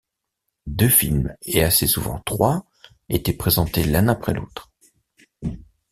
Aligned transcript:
Deux 0.65 0.89
films 0.89 1.35
et 1.43 1.63
assez 1.63 1.85
souvent 1.85 2.19
trois 2.25 2.65
étaient 3.07 3.33
présentés 3.37 3.83
l'un 3.83 4.07
après 4.07 4.33
l'autre. 4.33 4.71